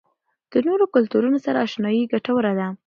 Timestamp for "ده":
2.59-2.67